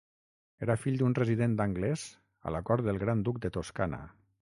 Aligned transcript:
Era 0.67 0.75
fill 0.85 0.95
d'un 1.01 1.15
resident 1.19 1.53
anglès 1.65 2.05
a 2.51 2.55
la 2.57 2.63
cort 2.71 2.87
del 2.89 2.99
Gran 3.05 3.21
Duc 3.29 3.39
de 3.45 3.53
Toscana. 3.59 4.01